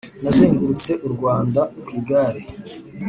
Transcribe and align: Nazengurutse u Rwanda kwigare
Nazengurutse 0.23 0.91
u 1.05 1.07
Rwanda 1.13 1.61
kwigare 1.85 2.41